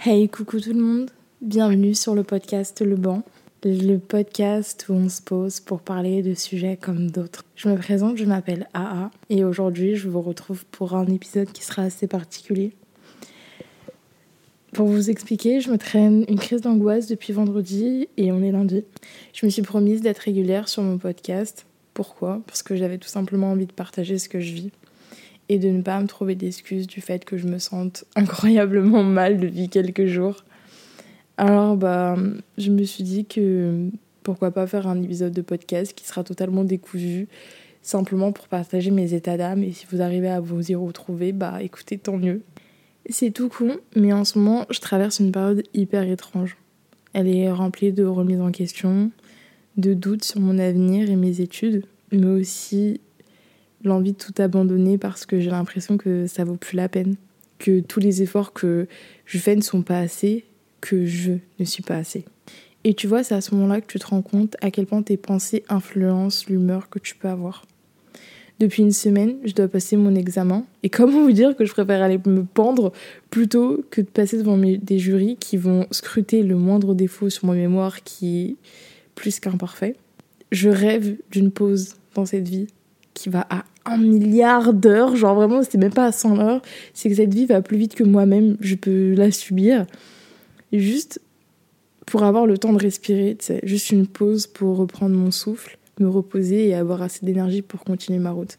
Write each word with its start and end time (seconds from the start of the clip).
Hey, 0.00 0.28
coucou 0.28 0.60
tout 0.60 0.72
le 0.72 0.80
monde. 0.80 1.10
Bienvenue 1.40 1.92
sur 1.92 2.14
le 2.14 2.22
podcast 2.22 2.82
Le 2.82 2.94
Banc, 2.94 3.24
le 3.64 3.96
podcast 3.96 4.86
où 4.88 4.92
on 4.92 5.08
se 5.08 5.20
pose 5.20 5.58
pour 5.58 5.80
parler 5.80 6.22
de 6.22 6.34
sujets 6.34 6.78
comme 6.80 7.10
d'autres. 7.10 7.44
Je 7.56 7.68
me 7.68 7.76
présente, 7.76 8.16
je 8.16 8.24
m'appelle 8.24 8.68
AA 8.74 9.10
et 9.28 9.42
aujourd'hui 9.42 9.96
je 9.96 10.08
vous 10.08 10.20
retrouve 10.20 10.64
pour 10.66 10.94
un 10.94 11.06
épisode 11.06 11.50
qui 11.50 11.64
sera 11.64 11.82
assez 11.82 12.06
particulier. 12.06 12.74
Pour 14.72 14.86
vous 14.86 15.10
expliquer, 15.10 15.60
je 15.60 15.68
me 15.68 15.78
traîne 15.78 16.24
une 16.28 16.38
crise 16.38 16.60
d'angoisse 16.60 17.08
depuis 17.08 17.32
vendredi 17.32 18.08
et 18.16 18.30
on 18.30 18.40
est 18.40 18.52
lundi. 18.52 18.84
Je 19.32 19.46
me 19.46 19.50
suis 19.50 19.62
promise 19.62 20.00
d'être 20.00 20.18
régulière 20.18 20.68
sur 20.68 20.84
mon 20.84 20.98
podcast. 20.98 21.66
Pourquoi? 21.92 22.40
Parce 22.46 22.62
que 22.62 22.76
j'avais 22.76 22.98
tout 22.98 23.08
simplement 23.08 23.50
envie 23.50 23.66
de 23.66 23.72
partager 23.72 24.18
ce 24.18 24.28
que 24.28 24.38
je 24.38 24.52
vis 24.52 24.70
et 25.48 25.58
de 25.58 25.68
ne 25.68 25.82
pas 25.82 26.00
me 26.00 26.06
trouver 26.06 26.34
d'excuses 26.34 26.86
du 26.86 27.00
fait 27.00 27.24
que 27.24 27.36
je 27.36 27.46
me 27.46 27.58
sente 27.58 28.04
incroyablement 28.16 29.02
mal 29.02 29.38
depuis 29.38 29.68
quelques 29.68 30.06
jours. 30.06 30.44
Alors 31.36 31.76
bah 31.76 32.16
je 32.56 32.70
me 32.70 32.82
suis 32.82 33.04
dit 33.04 33.24
que 33.24 33.90
pourquoi 34.22 34.50
pas 34.50 34.66
faire 34.66 34.86
un 34.86 35.00
épisode 35.02 35.32
de 35.32 35.42
podcast 35.42 35.92
qui 35.94 36.04
sera 36.04 36.24
totalement 36.24 36.64
décousu 36.64 37.28
simplement 37.80 38.32
pour 38.32 38.48
partager 38.48 38.90
mes 38.90 39.14
états 39.14 39.36
d'âme 39.36 39.62
et 39.62 39.72
si 39.72 39.86
vous 39.90 40.02
arrivez 40.02 40.28
à 40.28 40.40
vous 40.40 40.70
y 40.70 40.74
retrouver 40.74 41.32
bah 41.32 41.62
écoutez 41.62 41.96
tant 41.96 42.16
mieux. 42.16 42.42
C'est 43.08 43.30
tout 43.30 43.48
con 43.48 43.76
mais 43.94 44.12
en 44.12 44.24
ce 44.24 44.38
moment 44.38 44.66
je 44.70 44.80
traverse 44.80 45.20
une 45.20 45.32
période 45.32 45.62
hyper 45.74 46.02
étrange. 46.02 46.56
Elle 47.14 47.28
est 47.28 47.50
remplie 47.50 47.92
de 47.92 48.04
remises 48.04 48.40
en 48.40 48.50
question, 48.50 49.10
de 49.76 49.94
doutes 49.94 50.24
sur 50.24 50.40
mon 50.40 50.58
avenir 50.58 51.08
et 51.08 51.16
mes 51.16 51.40
études, 51.40 51.84
mais 52.12 52.26
aussi 52.26 53.00
l'envie 53.84 54.12
de 54.12 54.18
tout 54.18 54.34
abandonner 54.38 54.98
parce 54.98 55.26
que 55.26 55.40
j'ai 55.40 55.50
l'impression 55.50 55.96
que 55.96 56.26
ça 56.26 56.44
vaut 56.44 56.56
plus 56.56 56.76
la 56.76 56.88
peine, 56.88 57.16
que 57.58 57.80
tous 57.80 58.00
les 58.00 58.22
efforts 58.22 58.52
que 58.52 58.86
je 59.24 59.38
fais 59.38 59.56
ne 59.56 59.62
sont 59.62 59.82
pas 59.82 59.98
assez, 59.98 60.44
que 60.80 61.06
je 61.06 61.32
ne 61.58 61.64
suis 61.64 61.82
pas 61.82 61.96
assez. 61.96 62.24
Et 62.84 62.94
tu 62.94 63.06
vois, 63.06 63.24
c'est 63.24 63.34
à 63.34 63.40
ce 63.40 63.54
moment-là 63.54 63.80
que 63.80 63.86
tu 63.86 63.98
te 63.98 64.06
rends 64.06 64.22
compte 64.22 64.56
à 64.60 64.70
quel 64.70 64.86
point 64.86 65.02
tes 65.02 65.16
pensées 65.16 65.64
influencent 65.68 66.46
l'humeur 66.48 66.88
que 66.88 66.98
tu 66.98 67.14
peux 67.16 67.28
avoir. 67.28 67.64
Depuis 68.60 68.82
une 68.82 68.92
semaine, 68.92 69.36
je 69.44 69.52
dois 69.52 69.68
passer 69.68 69.96
mon 69.96 70.14
examen. 70.16 70.64
Et 70.82 70.88
comment 70.88 71.22
vous 71.22 71.32
dire 71.32 71.54
que 71.54 71.64
je 71.64 71.72
préfère 71.72 72.02
aller 72.02 72.18
me 72.26 72.42
pendre 72.42 72.92
plutôt 73.30 73.84
que 73.90 74.00
de 74.00 74.08
passer 74.08 74.36
devant 74.36 74.58
des 74.58 74.98
jurys 74.98 75.36
qui 75.36 75.56
vont 75.56 75.86
scruter 75.92 76.42
le 76.42 76.56
moindre 76.56 76.94
défaut 76.94 77.30
sur 77.30 77.46
mon 77.46 77.52
mémoire 77.52 78.02
qui 78.02 78.40
est 78.40 78.56
plus 79.14 79.38
qu'imparfait? 79.38 79.94
Je 80.50 80.70
rêve 80.70 81.16
d'une 81.30 81.52
pause 81.52 81.94
dans 82.14 82.26
cette 82.26 82.48
vie 82.48 82.66
qui 83.18 83.28
va 83.28 83.46
à 83.50 83.64
un 83.84 83.98
milliard 83.98 84.72
d'heures. 84.72 85.16
Genre 85.16 85.34
vraiment, 85.34 85.62
c'est 85.62 85.78
même 85.78 85.92
pas 85.92 86.06
à 86.06 86.12
100 86.12 86.38
heures. 86.38 86.62
C'est 86.94 87.08
que 87.08 87.16
cette 87.16 87.34
vie 87.34 87.46
va 87.46 87.62
plus 87.62 87.76
vite 87.76 87.94
que 87.94 88.04
moi-même. 88.04 88.56
Je 88.60 88.74
peux 88.74 89.14
la 89.14 89.30
subir. 89.30 89.86
juste 90.72 91.20
pour 92.06 92.22
avoir 92.22 92.46
le 92.46 92.56
temps 92.56 92.72
de 92.72 92.78
respirer, 92.78 93.36
c'est 93.38 93.60
juste 93.64 93.90
une 93.90 94.06
pause 94.06 94.46
pour 94.46 94.78
reprendre 94.78 95.14
mon 95.14 95.30
souffle, 95.30 95.76
me 96.00 96.08
reposer 96.08 96.68
et 96.68 96.74
avoir 96.74 97.02
assez 97.02 97.26
d'énergie 97.26 97.60
pour 97.60 97.84
continuer 97.84 98.18
ma 98.18 98.30
route. 98.30 98.58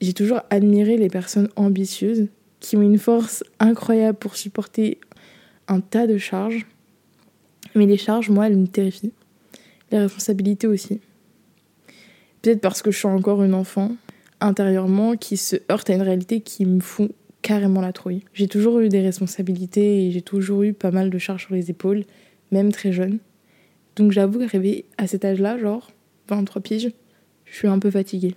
J'ai 0.00 0.14
toujours 0.14 0.40
admiré 0.50 0.96
les 0.96 1.08
personnes 1.08 1.48
ambitieuses 1.54 2.26
qui 2.58 2.76
ont 2.76 2.82
une 2.82 2.98
force 2.98 3.44
incroyable 3.60 4.18
pour 4.18 4.34
supporter 4.34 4.98
un 5.68 5.80
tas 5.80 6.08
de 6.08 6.18
charges. 6.18 6.66
Mais 7.76 7.86
les 7.86 7.96
charges, 7.96 8.30
moi, 8.30 8.48
elles 8.48 8.56
me 8.56 8.66
terrifient. 8.66 9.12
Les 9.92 9.98
responsabilités 9.98 10.66
aussi. 10.66 11.00
Peut-être 12.42 12.60
parce 12.60 12.82
que 12.82 12.90
je 12.90 12.98
suis 12.98 13.06
encore 13.06 13.42
une 13.42 13.54
enfant 13.54 13.92
intérieurement 14.40 15.16
qui 15.16 15.36
se 15.36 15.56
heurte 15.70 15.88
à 15.90 15.94
une 15.94 16.02
réalité 16.02 16.40
qui 16.40 16.66
me 16.66 16.80
fout 16.80 17.12
carrément 17.42 17.80
la 17.80 17.92
trouille. 17.92 18.24
J'ai 18.34 18.48
toujours 18.48 18.80
eu 18.80 18.88
des 18.88 19.00
responsabilités 19.00 20.06
et 20.06 20.10
j'ai 20.10 20.22
toujours 20.22 20.62
eu 20.62 20.72
pas 20.72 20.90
mal 20.90 21.10
de 21.10 21.18
charges 21.18 21.46
sur 21.46 21.54
les 21.54 21.70
épaules, 21.70 22.04
même 22.50 22.72
très 22.72 22.92
jeune. 22.92 23.18
Donc 23.96 24.12
j'avoue 24.12 24.38
qu'arrivé 24.38 24.84
à 24.98 25.06
cet 25.06 25.24
âge-là, 25.24 25.58
genre 25.58 25.90
23 26.28 26.62
piges, 26.62 26.92
je 27.44 27.54
suis 27.54 27.68
un 27.68 27.78
peu 27.78 27.90
fatiguée. 27.90 28.34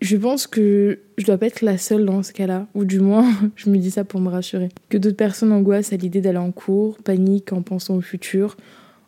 Je 0.00 0.16
pense 0.16 0.46
que 0.46 1.00
je 1.16 1.24
dois 1.24 1.38
pas 1.38 1.46
être 1.46 1.62
la 1.62 1.78
seule 1.78 2.04
dans 2.04 2.22
ce 2.22 2.32
cas-là, 2.32 2.66
ou 2.74 2.84
du 2.84 3.00
moins 3.00 3.26
je 3.56 3.70
me 3.70 3.78
dis 3.78 3.90
ça 3.90 4.04
pour 4.04 4.20
me 4.20 4.28
rassurer. 4.28 4.68
Que 4.88 4.98
d'autres 4.98 5.16
personnes 5.16 5.52
angoissent 5.52 5.92
à 5.92 5.96
l'idée 5.96 6.20
d'aller 6.20 6.38
en 6.38 6.52
cours, 6.52 6.98
paniquent 6.98 7.52
en 7.52 7.62
pensant 7.62 7.96
au 7.96 8.00
futur, 8.00 8.56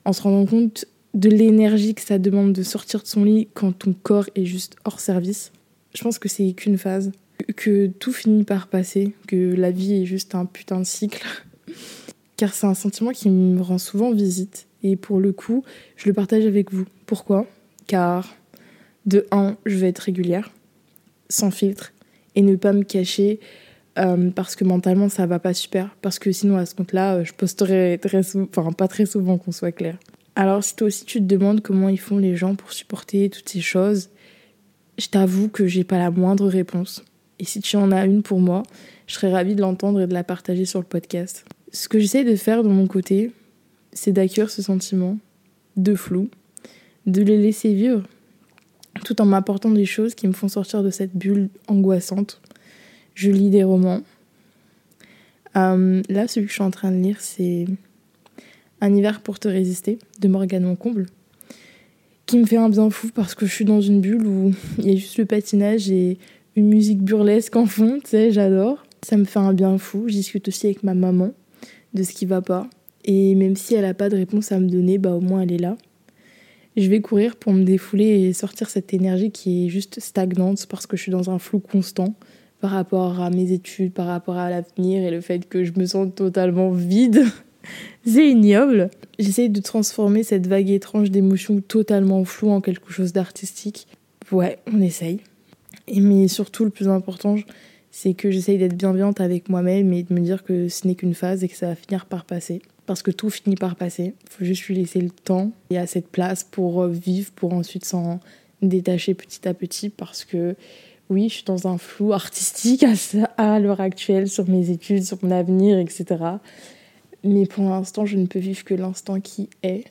en 0.05 0.13
se 0.13 0.23
rendant 0.23 0.47
compte 0.47 0.87
de 1.17 1.31
l'énergie 1.31 1.95
que 1.95 2.03
ça 2.03 2.19
demande 2.19 2.53
de 2.53 2.63
sortir 2.63 3.03
de 3.03 3.07
son 3.07 3.25
lit 3.25 3.49
quand 3.55 3.73
ton 3.73 3.95
corps 3.95 4.29
est 4.37 4.45
juste 4.45 4.77
hors 4.85 5.01
service. 5.01 5.51
Je 5.95 6.03
pense 6.03 6.19
que 6.19 6.29
c'est 6.29 6.53
qu'une 6.53 6.77
phase, 6.77 7.11
que 7.57 7.87
tout 7.87 8.13
finit 8.13 8.45
par 8.45 8.69
passer, 8.69 9.15
que 9.27 9.55
la 9.55 9.71
vie 9.71 10.03
est 10.03 10.05
juste 10.05 10.35
un 10.35 10.45
putain 10.45 10.79
de 10.79 10.85
cycle. 10.85 11.27
Car 12.37 12.53
c'est 12.53 12.67
un 12.67 12.75
sentiment 12.75 13.13
qui 13.13 13.31
me 13.31 13.63
rend 13.63 13.79
souvent 13.79 14.13
visite. 14.13 14.67
Et 14.83 14.97
pour 14.97 15.19
le 15.19 15.33
coup, 15.33 15.65
je 15.97 16.07
le 16.07 16.13
partage 16.13 16.45
avec 16.45 16.71
vous. 16.71 16.85
Pourquoi? 17.07 17.47
Car, 17.87 18.37
de 19.07 19.27
un, 19.31 19.57
je 19.65 19.77
vais 19.77 19.89
être 19.89 20.01
régulière, 20.01 20.53
sans 21.31 21.51
filtre, 21.51 21.95
et 22.35 22.43
ne 22.43 22.57
pas 22.57 22.75
me 22.75 22.83
cacher 22.83 23.41
euh, 23.99 24.31
parce 24.31 24.55
que 24.55 24.65
mentalement 24.65 25.09
ça 25.09 25.25
va 25.25 25.39
pas 25.39 25.55
super. 25.55 25.97
Parce 26.03 26.19
que 26.19 26.31
sinon, 26.31 26.59
à 26.59 26.67
ce 26.67 26.75
compte-là, 26.75 27.25
je 27.25 27.33
posterai 27.33 27.99
très 28.03 28.23
souvent, 28.23 28.49
enfin 28.55 28.71
pas 28.73 28.87
très 28.87 29.07
souvent 29.07 29.39
qu'on 29.39 29.53
soit 29.53 29.73
clair. 29.73 29.97
Alors 30.37 30.63
si 30.63 30.77
toi 30.77 30.89
aussi 30.89 31.07
tu 31.07 31.19
te 31.19 31.25
demandes 31.25 31.63
comment 31.63 31.89
ils 31.89 31.99
font 31.99 32.19
les 32.19 32.37
gens 32.37 32.55
pour 32.55 32.73
supporter 32.73 33.31
toutes 33.31 33.49
ces 33.49 33.63
choses, 33.63 34.11
je 34.99 35.09
t'avoue 35.09 35.49
que 35.49 35.67
j'ai 35.67 35.83
pas 35.83 35.99
la 35.99 36.11
moindre 36.11 36.47
réponse. 36.47 37.03
Et 37.39 37.45
si 37.45 37.61
tu 37.61 37.77
en 37.77 37.91
as 37.91 38.05
une 38.05 38.23
pour 38.23 38.39
moi, 38.39 38.63
je 39.07 39.15
serais 39.15 39.33
ravie 39.33 39.55
de 39.55 39.63
l'entendre 39.63 40.01
et 40.03 40.07
de 40.07 40.13
la 40.13 40.25
partager 40.25 40.67
sur 40.67 40.79
le 40.79 40.87
podcast. 40.87 41.47
Ce 41.73 41.89
que 41.89 41.99
j'essaie 41.99 42.25
de 42.25 42.37
faire 42.37 42.63
de 42.63 42.69
mon 42.69 42.87
côté, 42.87 43.33
c'est 43.93 44.13
d'accueillir 44.13 44.51
ce 44.51 44.61
sentiment 44.61 45.19
de 45.77 45.95
flou, 45.95 46.29
de 47.07 47.23
les 47.23 47.39
laisser 47.39 47.73
vivre, 47.73 48.03
tout 49.05 49.21
en 49.23 49.27
m'apportant 49.27 49.71
des 49.71 49.87
choses 49.87 50.15
qui 50.15 50.29
me 50.29 50.33
font 50.33 50.49
sortir 50.49 50.83
de 50.83 50.91
cette 50.91 51.17
bulle 51.17 51.49
angoissante. 51.67 52.43
Je 53.15 53.31
lis 53.31 53.51
des 53.51 53.65
romans. 53.65 54.03
Euh, 55.57 56.03
là, 56.11 56.29
celui 56.29 56.47
que 56.47 56.51
je 56.51 56.57
suis 56.57 56.63
en 56.63 56.71
train 56.71 56.91
de 56.91 56.97
lire, 56.97 57.21
c'est 57.21 57.67
un 58.81 58.95
hiver 58.95 59.21
pour 59.21 59.39
te 59.39 59.49
résister 59.49 59.99
de 60.21 60.29
Morgane 60.29 60.65
Moncomble, 60.65 61.07
qui 62.27 62.39
me 62.39 62.45
fait 62.45 62.57
un 62.57 62.69
bien 62.69 62.91
fou 62.91 63.09
parce 63.15 63.35
que 63.35 63.47
je 63.47 63.53
suis 63.53 63.65
dans 63.65 63.81
une 63.81 64.01
bulle 64.01 64.27
où 64.27 64.53
il 64.79 64.91
y 64.91 64.93
a 64.93 64.97
juste 64.97 65.19
le 65.19 65.27
patinage 65.27 65.91
et 65.91 66.19
une 66.57 66.69
musique 66.69 67.03
burlesque 67.03 67.55
en 67.57 67.67
fond, 67.67 68.01
tu 68.03 68.11
sais, 68.11 68.33
j'adore. 68.33 68.85
Ça 69.03 69.17
me 69.17 69.25
fait 69.25 69.39
un 69.39 69.53
bien 69.53 69.79
fou. 69.79 70.05
Je 70.09 70.15
discute 70.15 70.49
aussi 70.49 70.67
avec 70.67 70.83
ma 70.83 70.95
maman 70.95 71.33
de 71.95 72.03
ce 72.03 72.13
qui 72.13 72.27
va 72.27 72.41
pas. 72.41 72.69
Et 73.05 73.35
même 73.35 73.55
si 73.55 73.75
elle 73.75 73.83
n'a 73.83 73.95
pas 73.95 74.09
de 74.09 74.17
réponse 74.17 74.51
à 74.51 74.59
me 74.59 74.69
donner, 74.69 74.99
bah 74.99 75.13
au 75.13 75.21
moins 75.21 75.43
elle 75.43 75.53
est 75.53 75.59
là. 75.59 75.77
Je 76.77 76.91
vais 76.91 77.01
courir 77.01 77.37
pour 77.37 77.53
me 77.53 77.63
défouler 77.63 78.05
et 78.05 78.33
sortir 78.33 78.69
cette 78.69 78.93
énergie 78.93 79.31
qui 79.31 79.67
est 79.67 79.69
juste 79.69 80.01
stagnante 80.01 80.67
parce 80.67 80.87
que 80.87 80.97
je 80.97 81.03
suis 81.03 81.13
dans 81.13 81.31
un 81.31 81.39
flou 81.39 81.61
constant 81.61 82.15
par 82.61 82.71
rapport 82.71 83.21
à 83.21 83.31
mes 83.31 83.53
études, 83.53 83.93
par 83.93 84.07
rapport 84.07 84.37
à 84.37 84.51
l'avenir 84.51 85.03
et 85.03 85.11
le 85.11 85.21
fait 85.21 85.49
que 85.49 85.63
je 85.65 85.73
me 85.77 85.87
sens 85.87 86.09
totalement 86.15 86.71
vide. 86.71 87.25
c'est 88.07 88.29
ignoble. 88.29 88.91
J'essaye 89.19 89.49
de 89.49 89.61
transformer 89.61 90.23
cette 90.23 90.47
vague 90.47 90.71
étrange 90.71 91.11
d'émotions 91.11 91.61
totalement 91.61 92.25
floue 92.25 92.51
en 92.51 92.61
quelque 92.61 92.93
chose 92.93 93.13
d'artistique. 93.13 93.87
Ouais, 94.33 94.59
on 94.73 94.81
essaye. 94.81 95.21
Et 95.89 96.01
mais 96.01 96.29
surtout, 96.29 96.65
le 96.65 96.71
plus 96.71 96.89
important, 96.89 97.37
c'est 97.91 98.15
que 98.15 98.31
j'essaye 98.31 98.59
d'être 98.59 98.77
bienveillante 98.77 99.21
avec 99.21 99.49
moi-même 99.49 99.93
et 99.93 100.03
de 100.03 100.13
me 100.13 100.21
dire 100.21 100.45
que 100.45 100.69
ce 100.69 100.87
n'est 100.87 100.97
qu'une 100.97 101.15
phase 101.15 101.45
et 101.45 101.49
que 101.49 101.57
ça 101.57 101.69
va 101.69 101.75
finir 101.75 102.07
par 102.07 102.25
passer. 102.25 102.61
Parce 102.87 103.03
que 103.03 103.11
tout 103.11 103.31
finit 103.31 103.57
par 103.57 103.77
passer. 103.77 104.15
Il 104.25 104.31
faut 104.31 104.45
juste 104.45 104.67
lui 104.67 104.75
laisser 104.75 105.01
le 105.01 105.11
temps 105.11 105.51
et 105.71 105.79
à 105.79 105.87
cette 105.87 106.09
place 106.09 106.45
pour 106.45 106.87
vivre, 106.87 107.31
pour 107.33 107.53
ensuite 107.53 107.85
s'en 107.85 108.21
détacher 108.63 109.15
petit 109.15 109.49
à 109.49 109.55
petit. 109.55 109.89
Parce 109.89 110.25
que 110.25 110.57
oui, 111.09 111.29
je 111.29 111.35
suis 111.35 111.45
dans 111.45 111.69
un 111.69 111.79
flou 111.79 112.13
artistique 112.13 112.85
à 113.37 113.59
l'heure 113.61 113.81
actuelle 113.81 114.29
sur 114.29 114.49
mes 114.49 114.71
études, 114.71 115.05
sur 115.05 115.19
mon 115.23 115.31
avenir, 115.31 115.79
etc. 115.79 116.05
Mais 117.27 117.45
pour 117.47 117.69
l'instant, 117.69 118.07
je 118.07 118.17
ne 118.17 118.27
peux 118.27 118.39
vivre 118.39 118.65
que 118.65 118.75
l'instant 118.75 119.21
qui 119.21 119.49
est 119.63 119.85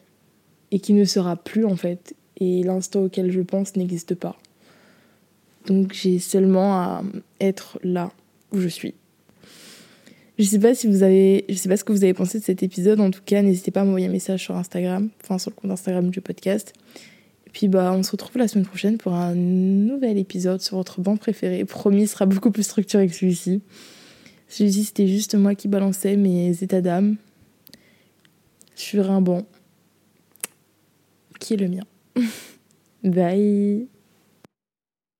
et 0.71 0.79
qui 0.79 0.93
ne 0.93 1.03
sera 1.03 1.35
plus 1.35 1.65
en 1.65 1.75
fait. 1.75 2.15
Et 2.37 2.63
l'instant 2.63 3.03
auquel 3.03 3.31
je 3.31 3.41
pense 3.41 3.75
n'existe 3.75 4.15
pas. 4.15 4.37
Donc 5.67 5.93
j'ai 5.93 6.19
seulement 6.19 6.75
à 6.75 7.03
être 7.41 7.79
là 7.83 8.11
où 8.51 8.59
je 8.59 8.67
suis. 8.67 8.93
Je 10.37 10.43
sais 10.43 10.59
pas 10.59 10.75
si 10.75 10.87
vous 10.87 11.03
avez, 11.03 11.45
je 11.47 11.55
sais 11.55 11.69
pas 11.69 11.77
ce 11.77 11.83
que 11.83 11.93
vous 11.93 12.03
avez 12.03 12.13
pensé 12.13 12.39
de 12.39 12.43
cet 12.43 12.61
épisode. 12.61 12.99
En 12.99 13.11
tout 13.11 13.21
cas, 13.25 13.41
n'hésitez 13.41 13.71
pas 13.71 13.81
à 13.81 13.85
m'envoyer 13.85 14.07
un 14.07 14.11
message 14.11 14.43
sur 14.43 14.55
Instagram, 14.55 15.09
enfin 15.23 15.37
sur 15.37 15.51
le 15.51 15.55
compte 15.55 15.71
Instagram 15.71 16.09
du 16.09 16.21
podcast. 16.21 16.73
Et 17.47 17.49
puis 17.51 17.67
bah, 17.67 17.93
on 17.93 18.03
se 18.03 18.11
retrouve 18.11 18.37
la 18.37 18.47
semaine 18.47 18.65
prochaine 18.65 18.97
pour 18.97 19.13
un 19.13 19.33
nouvel 19.33 20.17
épisode 20.17 20.61
sur 20.61 20.77
votre 20.77 20.99
banc 21.01 21.15
préféré. 21.15 21.63
Promis, 21.63 22.07
sera 22.07 22.25
beaucoup 22.25 22.51
plus 22.51 22.63
structuré 22.63 23.07
que 23.07 23.13
celui-ci. 23.13 23.61
Celui-ci, 24.49 24.83
c'était 24.85 25.07
juste 25.07 25.35
moi 25.35 25.55
qui 25.55 25.67
balançais 25.67 26.17
mes 26.17 26.51
états 26.61 26.81
d'âme 26.81 27.15
sur 28.75 29.09
un 29.09 29.21
banc 29.21 29.45
qui 31.39 31.53
est 31.53 31.57
le 31.57 31.67
mien? 31.67 31.83
Bye 33.03 33.87